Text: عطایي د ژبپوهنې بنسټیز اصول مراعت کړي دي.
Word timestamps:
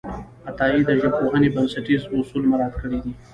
عطایي 0.49 0.81
د 0.85 0.89
ژبپوهنې 1.01 1.49
بنسټیز 1.55 2.01
اصول 2.17 2.43
مراعت 2.51 2.73
کړي 2.81 2.99
دي. 3.03 3.13